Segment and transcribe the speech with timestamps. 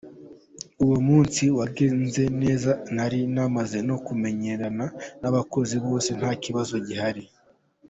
[0.83, 4.85] Uwo munsi wagenze neza nari namaze no kumenyerana
[5.21, 7.23] n’abakozi bose nta kibazo gihari.